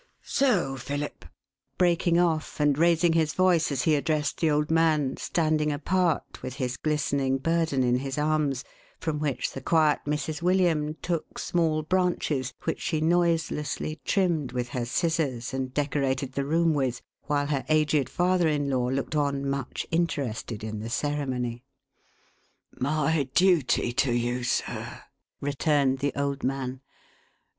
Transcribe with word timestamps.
So, 0.23 0.77
Philip!" 0.77 1.25
breaking 1.77 2.17
off, 2.17 2.59
and 2.59 2.75
raising 2.75 3.13
his 3.13 3.35
voice 3.35 3.71
as 3.71 3.83
he 3.83 3.93
addressed 3.93 4.39
the 4.39 4.49
old 4.49 4.71
man 4.71 5.15
standing 5.17 5.71
apart, 5.71 6.41
with 6.41 6.55
his 6.55 6.75
glistening 6.75 7.37
burden 7.37 7.83
in 7.83 7.97
his 7.97 8.17
arms, 8.17 8.63
from 8.99 9.19
which 9.19 9.51
the 9.51 9.61
quiet 9.61 9.99
Mrs. 10.07 10.41
Wrilliam 10.41 10.95
took 11.03 11.37
small 11.37 11.83
branches, 11.83 12.51
which 12.63 12.81
she 12.81 12.99
noise 12.99 13.49
lessly 13.51 13.99
trimmed 14.03 14.53
with 14.53 14.69
her 14.69 14.85
scissors, 14.85 15.53
and 15.53 15.71
decorated 15.71 16.31
the 16.31 16.45
room 16.45 16.73
with, 16.73 17.03
428 17.27 17.27
THE 17.27 17.37
HAUNTED 17.37 17.37
MAN. 17.37 17.37
while 17.37 17.47
her 17.47 17.65
aged 17.69 18.09
father 18.41 18.47
in 18.47 18.69
law 18.71 18.87
looked 18.87 19.15
on 19.15 19.47
much 19.47 19.85
interested 19.91 20.63
in 20.63 20.79
the 20.79 20.89
ceremony." 20.89 21.63
My 22.79 23.29
duty 23.35 23.93
to 23.93 24.11
you, 24.11 24.45
sir," 24.45 25.03
returned 25.41 25.99
the 25.99 26.13
old 26.15 26.43
man. 26.43 26.81